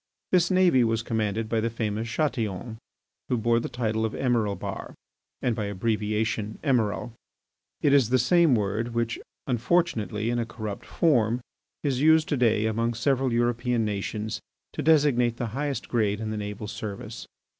This 0.31 0.49
navy 0.49 0.83
was 0.83 1.03
commanded 1.03 1.47
by 1.47 1.59
the 1.59 1.69
famous 1.69 2.09
Chatillon, 2.09 2.79
who 3.29 3.37
bore 3.37 3.59
the 3.59 3.69
title 3.69 4.03
of 4.03 4.13
Emiralbahr, 4.15 4.95
and 5.43 5.55
by 5.55 5.65
abbreviation 5.65 6.57
Emiral. 6.63 7.11
It 7.81 7.93
is 7.93 8.09
the 8.09 8.17
same 8.17 8.55
word 8.55 8.95
which, 8.95 9.19
unfortunately 9.45 10.31
in 10.31 10.39
a 10.39 10.45
corrupt 10.47 10.85
form, 10.87 11.39
is 11.83 12.01
used 12.01 12.27
to 12.29 12.37
day 12.37 12.65
among 12.65 12.95
several 12.95 13.31
European 13.31 13.85
nations 13.85 14.41
to 14.73 14.81
designate 14.81 15.37
the 15.37 15.49
highest 15.53 15.87
grade 15.87 16.19
in 16.19 16.31
the 16.31 16.35
naval 16.37 16.67
service. 16.67 17.27